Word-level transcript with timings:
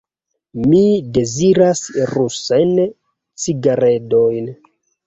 Mi 0.69 0.79
deziras 1.17 1.83
rusajn 2.17 2.75
cigaredojn. 3.45 4.55